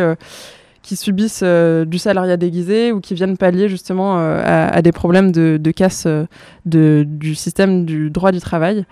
qui 0.85 0.95
subissent 0.95 1.41
euh, 1.43 1.83
du 1.83 1.97
salariat 1.97 2.37
déguisé 2.37 2.91
ou 2.91 3.01
qui 3.01 3.15
viennent 3.15 3.37
pallier 3.37 3.67
justement 3.67 4.19
euh, 4.19 4.41
à, 4.45 4.81
des 4.83 4.91
problèmes 4.91 5.31
de, 5.31 5.71
casse 5.71 6.05
euh, 6.05 6.25
du 6.65 7.35
système 7.35 7.85
du 7.85 8.11
droit 8.11 8.31
du 8.31 8.39
travail 8.39 8.85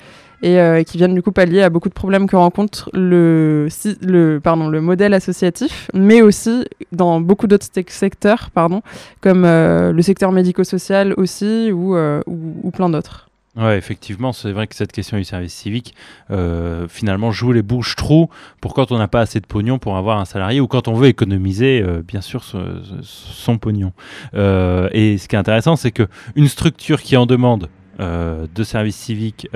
et 0.45 0.83
qui 0.85 0.97
viennent 0.97 1.13
du 1.13 1.21
coup 1.21 1.31
pallier 1.31 1.61
à 1.61 1.69
beaucoup 1.69 1.87
de 1.87 1.93
problèmes 1.93 2.27
que 2.27 2.35
rencontre 2.35 2.89
le, 2.91 3.69
le, 4.01 4.39
pardon, 4.39 4.67
le 4.67 4.81
modèle 4.81 5.13
associatif, 5.13 5.89
mais 5.93 6.21
aussi 6.21 6.65
dans 6.91 7.21
beaucoup 7.21 7.47
d'autres 7.47 7.67
secteurs, 7.87 8.49
pardon, 8.53 8.81
comme 9.21 9.43
le 9.43 10.01
secteur 10.01 10.33
médico-social 10.33 11.13
aussi 11.15 11.71
ou, 11.71 11.95
ou 11.95 12.71
plein 12.71 12.89
d'autres. 12.89 13.29
Ouais, 13.55 13.77
effectivement, 13.77 14.33
c'est 14.33 14.51
vrai 14.51 14.65
que 14.65 14.73
cette 14.73 14.91
question 14.91 15.15
du 15.15 15.23
service 15.23 15.53
civique, 15.53 15.93
euh, 16.31 16.87
finalement, 16.87 17.31
joue 17.31 17.51
les 17.51 17.61
bouches 17.61 17.95
trous 17.95 18.29
pour 18.61 18.73
quand 18.73 18.91
on 18.91 18.97
n'a 18.97 19.07
pas 19.07 19.21
assez 19.21 19.39
de 19.39 19.45
pognon 19.45 19.77
pour 19.77 19.95
avoir 19.95 20.17
un 20.19 20.25
salarié 20.25 20.59
ou 20.59 20.65
quand 20.65 20.87
on 20.87 20.93
veut 20.93 21.07
économiser, 21.07 21.83
euh, 21.83 22.01
bien 22.01 22.21
sûr, 22.21 22.43
son, 22.43 23.57
pognon. 23.59 23.93
Euh, 24.33 24.89
et 24.91 25.19
ce 25.19 25.27
qui 25.27 25.35
est 25.35 25.39
intéressant, 25.39 25.75
c'est 25.75 25.91
que 25.91 26.07
une 26.35 26.47
structure 26.47 26.99
qui 27.01 27.15
en 27.15 27.25
demande 27.25 27.69
de 27.99 28.63
services 28.63 28.97
civiques 28.97 29.47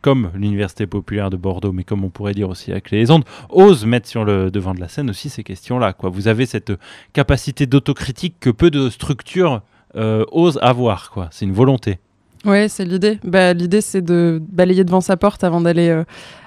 comme 0.00 0.30
l'Université 0.34 0.86
populaire 0.86 1.28
de 1.28 1.36
Bordeaux, 1.36 1.72
mais 1.72 1.84
comme 1.84 2.04
on 2.04 2.08
pourrait 2.08 2.32
dire 2.32 2.48
aussi 2.48 2.72
avec 2.72 2.90
les 2.90 3.10
ondes, 3.10 3.24
osent 3.50 3.84
mettre 3.84 4.08
sur 4.08 4.24
le 4.24 4.50
devant 4.50 4.74
de 4.74 4.80
la 4.80 4.88
scène 4.88 5.10
aussi 5.10 5.28
ces 5.28 5.44
questions-là. 5.44 5.94
Vous 6.02 6.26
avez 6.26 6.46
cette 6.46 6.72
capacité 7.12 7.66
d'autocritique 7.66 8.36
que 8.40 8.48
peu 8.48 8.70
de 8.70 8.88
structures 8.88 9.60
osent 9.94 10.58
avoir. 10.62 11.28
C'est 11.30 11.44
une 11.44 11.52
volonté. 11.52 11.98
Oui, 12.46 12.68
c'est 12.68 12.84
l'idée. 12.84 13.18
Bah, 13.22 13.52
l'idée, 13.52 13.80
c'est 13.80 14.00
de 14.00 14.40
balayer 14.50 14.84
devant 14.84 15.02
sa 15.02 15.16
porte 15.16 15.44
avant 15.44 15.60
d'aller 15.60 15.90
euh, 15.90 16.04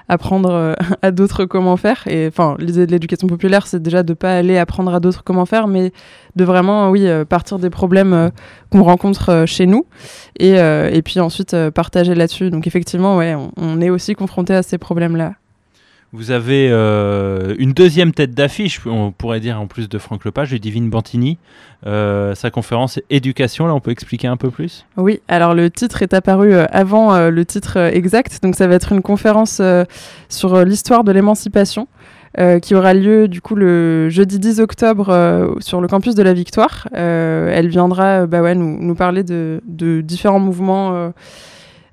apprendre 0.08 0.50
euh, 0.50 0.74
à 1.02 1.12
d'autres 1.12 1.44
comment 1.44 1.76
faire. 1.76 2.02
Et 2.08 2.26
enfin, 2.26 2.56
l'idée 2.58 2.86
de 2.86 2.90
l'éducation 2.90 3.28
populaire, 3.28 3.66
c'est 3.66 3.80
déjà 3.80 4.02
de 4.02 4.12
pas 4.12 4.36
aller 4.36 4.58
apprendre 4.58 4.92
à 4.92 4.98
d'autres 4.98 5.22
comment 5.22 5.46
faire, 5.46 5.68
mais 5.68 5.92
de 6.34 6.44
vraiment, 6.44 6.90
oui, 6.90 7.06
euh, 7.06 7.24
partir 7.24 7.60
des 7.60 7.70
problèmes 7.70 8.30
qu'on 8.70 8.82
rencontre 8.82 9.44
chez 9.46 9.66
nous 9.66 9.86
et, 10.38 10.54
et 10.54 11.02
puis 11.02 11.20
ensuite 11.20 11.56
partager 11.70 12.14
là-dessus. 12.14 12.50
Donc 12.50 12.66
effectivement, 12.66 13.16
ouais, 13.16 13.36
on 13.56 13.80
est 13.80 13.90
aussi 13.90 14.14
confronté 14.14 14.54
à 14.54 14.62
ces 14.62 14.78
problèmes-là. 14.78 15.34
Vous 16.16 16.30
avez 16.30 16.68
euh, 16.70 17.56
une 17.58 17.72
deuxième 17.72 18.12
tête 18.12 18.34
d'affiche, 18.34 18.80
on 18.86 19.10
pourrait 19.10 19.40
dire 19.40 19.60
en 19.60 19.66
plus 19.66 19.88
de 19.88 19.98
Franck 19.98 20.24
Lepage, 20.24 20.52
de 20.52 20.58
Divine 20.58 20.88
Bantini. 20.88 21.38
Euh, 21.88 22.36
sa 22.36 22.52
conférence 22.52 23.00
Éducation, 23.10 23.66
là 23.66 23.74
on 23.74 23.80
peut 23.80 23.90
expliquer 23.90 24.28
un 24.28 24.36
peu 24.36 24.48
plus? 24.48 24.86
Oui, 24.96 25.20
alors 25.26 25.54
le 25.54 25.72
titre 25.72 26.02
est 26.02 26.14
apparu 26.14 26.54
euh, 26.54 26.66
avant 26.70 27.18
le 27.28 27.44
titre 27.44 27.78
exact, 27.78 28.38
donc 28.44 28.54
ça 28.54 28.68
va 28.68 28.76
être 28.76 28.92
une 28.92 29.02
conférence 29.02 29.60
sur 30.28 30.64
l'histoire 30.64 31.02
de 31.02 31.10
l'émancipation. 31.10 31.88
qui 32.62 32.76
aura 32.76 32.94
lieu 32.94 33.26
du 33.26 33.40
coup 33.40 33.56
le 33.56 34.08
jeudi 34.08 34.38
10 34.38 34.60
octobre 34.60 35.56
sur 35.58 35.80
le 35.80 35.88
campus 35.88 36.14
de 36.14 36.22
la 36.22 36.32
Victoire. 36.32 36.86
elle 36.92 37.66
viendra 37.66 38.26
bah 38.26 38.54
nous, 38.54 38.94
parler 38.94 39.24
de, 39.24 39.60
différents 40.00 40.38
mouvements 40.38 41.12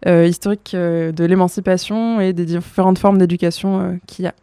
historique 0.06 0.72
euh, 0.74 1.12
de 1.12 1.26
l'émancipation 1.26 2.20
et 2.20 2.34
des 2.34 2.46
différentes 2.46 2.98
formes 2.98 3.18
d'éducation 3.18 3.80
euh, 3.80 3.94
qu'il 4.08 4.26
y 4.26 4.28
a. 4.28 4.34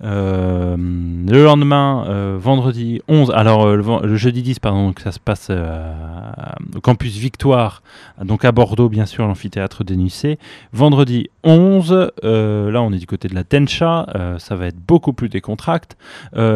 le 0.00 1.44
lendemain, 1.44 2.36
vendredi 2.38 3.00
11, 3.08 3.30
alors 3.30 3.66
le, 3.74 4.16
jeudi 4.16 4.42
10, 4.42 4.58
pardon, 4.58 4.92
ça 5.02 5.12
se 5.12 5.20
passe 5.20 5.50
au 5.50 6.80
campus 6.80 7.16
Victoire, 7.16 7.82
donc 8.22 8.44
à 8.44 8.52
Bordeaux, 8.52 8.88
bien 8.88 9.06
sûr, 9.06 9.26
l'amphithéâtre 9.26 9.84
Denussé. 9.84 10.38
Vendredi 10.72 11.28
11, 11.42 12.10
là 12.22 12.82
on 12.82 12.92
est 12.92 12.98
du 12.98 13.06
côté 13.06 13.28
de 13.28 13.34
la 13.34 13.44
Tencha, 13.44 14.06
ça 14.38 14.56
va 14.56 14.66
être 14.66 14.78
beaucoup 14.78 15.14
plus 15.14 15.28
décontracte. 15.30 15.96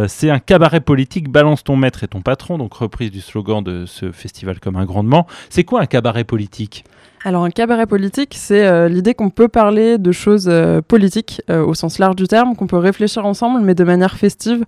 c'est 0.09 0.31
un 0.31 0.41
cabaret 0.41 0.81
politique, 0.81 1.31
balance 1.31 1.65
ton 1.65 1.77
maître 1.77 2.05
et 2.05 2.09
ton 2.09 2.21
patron, 2.21 2.59
donc 2.59 2.75
reprise 2.75 3.11
du 3.11 3.21
slogan 3.21 3.62
de 3.62 3.87
ce 3.87 4.12
festival 4.12 4.61
comme 4.61 4.77
un 4.77 4.85
grandement. 4.85 5.27
C'est 5.49 5.65
quoi 5.65 5.81
un 5.81 5.87
cabaret 5.87 6.25
politique? 6.25 6.85
Alors 7.25 7.45
un 7.45 7.51
cabaret 7.51 7.87
politique, 7.87 8.35
c'est 8.37 8.67
euh, 8.67 8.89
l'idée 8.89 9.15
qu'on 9.15 9.31
peut 9.31 9.49
parler 9.49 9.99
de 9.99 10.13
choses 10.13 10.47
euh, 10.49 10.81
politiques 10.81 11.43
euh, 11.51 11.65
au 11.65 11.75
sens 11.75 11.99
large 11.99 12.15
du 12.15 12.29
terme, 12.29 12.55
qu'on 12.55 12.69
peut 12.69 12.77
réfléchir 12.77 13.27
ensemble, 13.27 13.61
mais 13.61 13.75
de 13.75 13.85
manière 13.85 14.17
festive, 14.17 14.65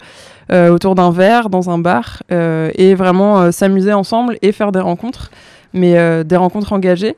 autour 0.52 0.96
d'un 0.96 1.12
verre, 1.12 1.48
dans 1.48 1.70
un 1.70 1.78
bar, 1.78 2.24
et 2.28 2.96
vraiment 2.96 3.52
s'amuser 3.52 3.92
ensemble 3.92 4.36
et 4.42 4.50
faire 4.50 4.72
des 4.72 4.80
rencontres, 4.80 5.30
mais 5.74 6.24
des 6.24 6.34
rencontres 6.34 6.72
engagées. 6.72 7.14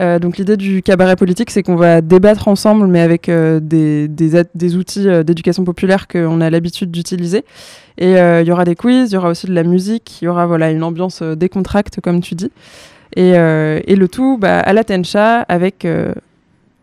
donc 0.00 0.36
l'idée 0.36 0.56
du 0.56 0.82
cabaret 0.82 1.14
politique, 1.14 1.52
c'est 1.52 1.62
qu'on 1.62 1.76
va 1.76 2.00
débattre 2.00 2.48
ensemble, 2.48 2.88
mais 2.88 3.00
avec 3.00 3.30
des, 3.30 4.08
des, 4.08 4.42
des, 4.52 4.76
outils 4.76 5.06
d'éducation 5.22 5.62
populaire 5.62 6.08
qu'on 6.08 6.40
a 6.40 6.50
l'habitude 6.50 6.90
d'utiliser. 6.90 7.44
Et 7.98 8.14
il 8.14 8.48
y 8.48 8.50
aura 8.50 8.64
des 8.64 8.74
quiz, 8.74 9.12
il 9.12 9.14
y 9.14 9.16
aura 9.16 9.28
aussi 9.28 9.46
de 9.46 9.54
la 9.54 9.62
musique, 9.62 10.20
il 10.20 10.24
y 10.24 10.28
aura 10.28 10.46
voilà, 10.46 10.72
une 10.72 10.82
ambiance 10.82 11.22
décontracte, 11.22 12.00
comme 12.00 12.20
tu 12.20 12.34
dis. 12.34 12.50
Et, 13.14 13.36
euh, 13.36 13.80
et 13.86 13.96
le 13.96 14.08
tout 14.08 14.38
bah, 14.38 14.60
à 14.60 14.72
la 14.72 14.84
Tencha 14.84 15.40
avec 15.42 15.84
euh, 15.84 16.12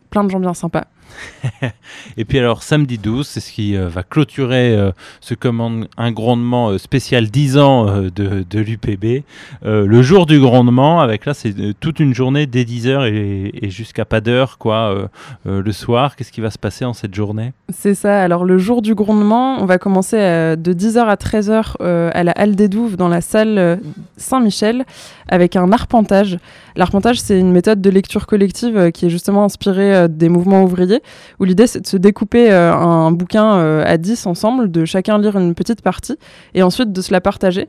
plein 0.10 0.24
de 0.24 0.30
gens 0.30 0.40
bien 0.40 0.54
sympas. 0.54 0.86
et 2.18 2.26
puis 2.26 2.40
alors 2.40 2.64
samedi 2.64 2.98
12, 2.98 3.28
c'est 3.28 3.40
ce 3.40 3.52
qui 3.52 3.76
euh, 3.76 3.88
va 3.88 4.04
clôturer 4.04 4.76
euh, 4.76 4.92
ce 5.22 5.34
commande, 5.34 5.88
un 5.98 6.12
grondement 6.12 6.70
euh, 6.70 6.78
spécial 6.78 7.28
10 7.28 7.58
ans 7.58 7.86
de, 7.86 8.60
l'UPB. 8.60 9.24
le 9.64 10.02
jour 10.02 10.26
du 10.26 10.40
grondement, 10.40 11.02
avec 11.02 11.26
là 11.26 11.34
c'est 11.34 11.54
toute 11.80 12.00
une 12.00 12.14
journée 12.14 12.46
dès 12.46 12.64
10h 12.64 13.06
et, 13.06 13.70
jusqu'à 13.70 14.06
pas 14.06 14.22
d'heure 14.22 14.58
quoi 14.58 15.10
le 15.46 15.72
soir. 15.72 16.16
Qu'est-ce 16.16 16.32
qui 16.32 16.42
va 16.42 16.52
se 16.52 16.58
passer 16.58 16.86
en 16.86 16.94
cette 16.94 17.14
journée? 17.14 17.54
C'est 17.70 17.96
ça, 17.96 18.22
alors 18.22 18.46
le 18.46 18.58
jour 18.58 18.82
du 18.82 18.96
grondement, 18.96 19.62
on 19.62 19.66
va 19.66 19.78
commencer 19.78 20.18
de 20.18 20.74
10h 20.74 21.06
à 21.06 21.16
13h 21.16 21.76
à 21.80 22.24
la 22.24 22.32
Halle 22.32 22.56
des 22.56 22.68
Douves 22.68 22.98
dans 22.98 23.08
la 23.08 23.22
salle 23.22 23.80
Saint-Michel 24.18 24.86
avec 25.28 25.56
un 25.56 25.72
arpentage. 25.72 26.38
L'arpentage 26.76 27.20
c'est 27.22 27.40
une 27.40 27.52
méthode 27.52 27.82
de 27.82 27.90
lecture 27.90 28.28
collective 28.28 28.92
qui 28.92 29.06
est 29.06 29.10
justement 29.10 29.46
inspirée 29.46 30.08
des 30.10 30.30
mouvements 30.30 30.64
ouvriers 30.64 30.99
où 31.40 31.46
l'idée 31.46 31.68
c'est 31.68 31.82
de 31.82 31.88
se 31.88 31.98
découper 31.98 32.52
euh, 32.52 32.74
un, 32.74 33.12
bouquin 33.12 33.56
euh, 33.56 33.84
à 33.86 33.98
10 33.98 34.26
ensemble, 34.26 34.72
de 34.72 34.86
chacun 34.86 35.18
lire 35.18 35.38
une 35.38 35.56
petite 35.56 35.82
partie 35.82 36.18
et 36.54 36.64
ensuite 36.64 36.92
de 36.92 37.02
se 37.02 37.12
la 37.12 37.22
partager. 37.22 37.68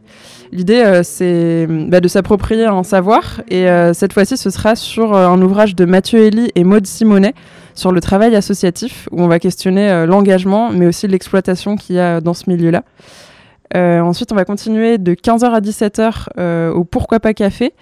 L'idée 0.52 0.82
euh, 0.84 1.02
c'est 1.02 1.66
bah, 1.68 2.00
de 2.00 2.08
s'approprier 2.08 2.64
un 2.64 2.82
savoir 2.82 3.42
et 3.48 3.66
cette 3.94 4.12
fois-ci 4.12 4.36
ce 4.36 4.50
sera 4.50 4.74
sur 4.76 5.14
un 5.14 5.40
ouvrage 5.42 5.74
de 5.74 5.84
Mathieu 5.84 6.26
Elie 6.26 6.50
et 6.54 6.64
Maude 6.64 6.86
Simonet 6.86 7.34
sur 7.74 7.92
le 7.92 8.00
travail 8.00 8.34
associatif 8.34 9.08
où 9.12 9.22
on 9.22 9.28
va 9.28 9.38
questionner 9.38 10.06
l'engagement 10.06 10.70
mais 10.70 10.86
aussi 10.86 11.06
l'exploitation 11.06 11.76
qu'il 11.76 11.96
y 11.96 12.00
a 12.00 12.20
dans 12.20 12.34
ce 12.34 12.48
milieu-là. 12.48 12.82
ensuite, 13.74 14.32
on 14.32 14.34
va 14.34 14.44
continuer 14.44 14.98
de 14.98 15.14
15h 15.14 15.50
à 15.50 15.60
17h 15.60 16.72
au 16.72 16.84
Pourquoi 16.84 17.20
pas 17.20 17.34
Café, 17.34 17.74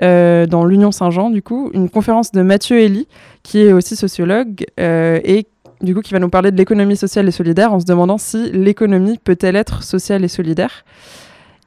dans 0.00 0.64
l'Union 0.64 0.92
Saint-Jean, 0.92 1.30
du 1.30 1.42
coup, 1.42 1.70
une 1.74 1.88
conférence 1.88 2.32
de 2.32 2.42
Mathieu 2.42 2.78
Elie, 2.78 3.08
qui 3.44 3.60
est 3.60 3.72
aussi 3.72 3.94
sociologue, 3.94 4.64
euh, 4.80 5.20
et 5.22 5.46
du 5.82 5.94
coup 5.94 6.00
qui 6.00 6.12
va 6.12 6.18
nous 6.18 6.30
parler 6.30 6.50
de 6.50 6.56
l'économie 6.56 6.96
sociale 6.96 7.28
et 7.28 7.30
solidaire 7.30 7.72
en 7.72 7.78
se 7.78 7.84
demandant 7.84 8.18
si 8.18 8.50
l'économie 8.50 9.18
peut-elle 9.22 9.54
être 9.54 9.84
sociale 9.84 10.24
et 10.24 10.28
solidaire. 10.28 10.84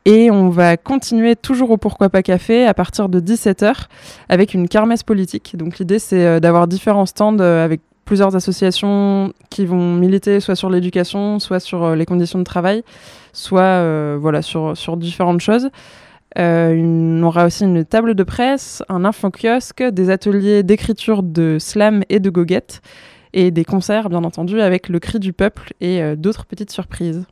Et 0.03 0.31
on 0.31 0.49
va 0.49 0.75
continuer 0.75 1.35
toujours 1.35 1.71
au 1.71 1.77
Pourquoi 1.77 2.09
pas 2.09 2.23
Café 2.23 2.65
à 2.65 2.73
partir 2.73 3.09
de 3.09 3.19
17h 3.19 3.73
avec 4.29 4.53
une 4.53 4.67
kermesse 4.67 5.03
politique. 5.03 5.55
Donc 5.55 5.79
l'idée 5.79 5.99
c'est 5.99 6.25
euh, 6.25 6.39
d'avoir 6.39 6.67
différents 6.67 7.05
stands 7.05 7.39
avec 7.39 7.81
plusieurs 8.05 8.35
associations 8.35 9.33
qui 9.49 9.65
vont 9.65 9.93
militer 9.93 10.39
soit 10.39 10.55
sur 10.55 10.69
l'éducation, 10.69 11.39
soit 11.39 11.59
sur 11.59 11.93
les 11.93 12.05
conditions 12.05 12.39
de 12.39 12.45
travail, 12.45 12.83
soit 13.33 14.15
voilà, 14.17 14.41
sur, 14.41 14.77
sur 14.77 14.95
différentes 14.95 15.41
choses. 15.41 15.69
Euh, 16.37 16.75
on 16.79 17.23
aura 17.23 17.45
aussi 17.45 17.63
une 17.63 17.85
table 17.85 18.13
de 18.15 18.23
presse, 18.23 18.83
un 18.89 19.05
info-kiosque, 19.05 19.83
des 19.83 20.09
ateliers 20.09 20.63
d'écriture 20.63 21.23
de 21.23 21.57
slam 21.59 22.03
et 22.09 22.19
de 22.19 22.29
goguette, 22.29 22.81
et 23.33 23.51
des 23.51 23.65
concerts, 23.65 24.09
bien 24.09 24.23
entendu, 24.23 24.61
avec 24.61 24.89
le 24.89 24.99
cri 24.99 25.19
du 25.19 25.33
peuple 25.33 25.73
et 25.81 26.01
euh, 26.01 26.15
d'autres 26.15 26.45
petites 26.45 26.71
surprises. 26.71 27.25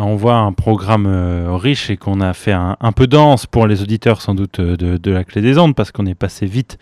On 0.00 0.14
voit 0.14 0.36
un 0.36 0.52
programme 0.52 1.06
euh, 1.08 1.56
riche 1.56 1.90
et 1.90 1.96
qu'on 1.96 2.20
a 2.20 2.32
fait 2.32 2.52
un, 2.52 2.76
peu 2.94 3.08
dense 3.08 3.46
pour 3.46 3.66
les 3.66 3.82
auditeurs 3.82 4.20
sans 4.20 4.36
doute 4.36 4.60
de, 4.60 5.10
la 5.10 5.24
clé 5.24 5.42
des 5.42 5.58
ondes 5.58 5.74
parce 5.74 5.90
qu'on 5.90 6.06
est 6.06 6.14
passé 6.14 6.46
vite 6.46 6.78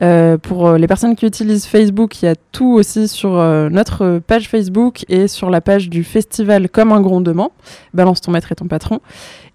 Euh, 0.02 0.38
pour 0.38 0.66
euh, 0.66 0.78
les 0.78 0.88
personnes 0.88 1.18
qui 1.18 1.26
utilisent 1.26 1.66
Facebook, 1.66 2.22
il 2.22 2.28
y 2.28 2.30
a 2.30 2.36
tout 2.54 2.72
aussi 2.72 3.10
sur 3.10 3.38
euh, 3.38 3.68
notre 3.70 4.20
page 4.20 4.48
Facebook 4.48 5.04
et 5.10 5.28
sur 5.28 5.50
la 5.50 5.60
page 5.60 5.90
du 5.90 6.06
festival 6.06 6.70
Comme 6.70 6.94
un 6.94 7.02
grondement. 7.02 7.52
Balance 7.94 8.22
ton 8.22 8.32
maître 8.32 8.54
et 8.54 8.56
ton 8.56 8.68
patron. 8.68 9.02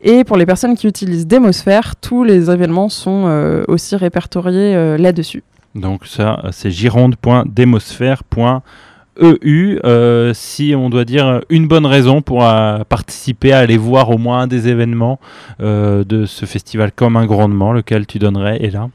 Et 0.02 0.25
pour 0.25 0.37
les 0.37 0.45
personnes 0.45 0.76
qui 0.76 0.87
utilisent 0.87 1.26
Démosphère, 1.26 1.97
tous 1.97 2.25
les 2.25 2.50
événements 2.50 2.90
sont 2.90 3.64
aussi 3.69 3.97
répertoriés 3.97 4.99
là-dessus. 4.99 5.43
Donc 5.75 6.07
ça, 6.07 6.43
c'est 6.52 6.71
gironde.démosphère.fr 6.71 8.61
EU, 9.21 9.78
euh, 9.85 10.33
si 10.35 10.75
on 10.76 10.90
doit 10.90 11.04
dire 11.04 11.40
une 11.49 11.68
bonne 11.68 11.87
raison 11.87 12.23
pour 12.23 12.44
euh, 12.44 12.78
participer 12.88 13.52
à 13.52 13.59
aller 13.59 13.76
voir 13.76 14.11
au 14.11 14.18
moins 14.18 14.40
un 14.40 14.47
des 14.47 14.68
événements 14.68 15.21
euh, 15.61 16.04
de 16.04 16.26
ce 16.26 16.47
festival 16.47 16.92
comme 16.92 17.16
un 17.16 17.26
grandement, 17.26 17.73
lequel 17.73 18.06
tu 18.06 18.18
donnerais, 18.18 18.59
et 18.61 18.71
là 18.71 18.88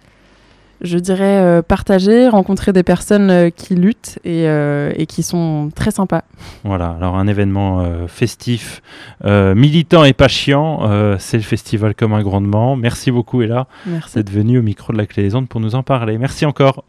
je 0.81 0.97
dirais 0.97 1.61
partager, 1.63 2.29
rencontrer 2.29 2.71
des 2.71 2.83
personnes 2.83 3.51
qui 3.51 3.75
luttent 3.75 4.17
et, 4.23 4.45
et, 4.45 5.05
qui 5.07 5.23
sont 5.23 5.71
très 5.75 5.91
sympas. 5.91 6.23
Voilà, 6.63 6.91
alors 6.91 7.17
un 7.17 7.27
événement 7.27 7.85
festif, 8.07 8.81
militant 9.25 10.05
et 10.05 10.13
pas 10.13 10.29
chiant, 10.29 11.17
c'est 11.19 11.35
le 11.35 11.43
festival 11.43 11.95
comme 11.95 12.13
un 12.13 12.21
grandement. 12.21 12.77
Merci 12.77 13.11
beaucoup 13.11 13.41
Ella 13.41 13.67
d'être 14.15 14.29
venue 14.29 14.57
au 14.57 14.61
micro 14.61 14.93
de 14.93 14.97
la 14.97 15.05
Clé 15.05 15.23
des 15.23 15.35
Ondes 15.35 15.49
pour 15.49 15.59
nous 15.59 15.75
en 15.75 15.83
parler. 15.83 16.17
Merci 16.17 16.45
encore. 16.45 16.85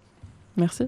Merci. 0.57 0.85